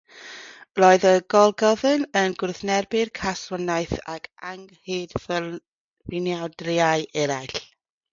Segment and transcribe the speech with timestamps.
[0.77, 6.57] Roedd y golygyddion yn gwrthwynebu caethwasiaeth ac anghyfiawnderau
[7.25, 7.55] eraill.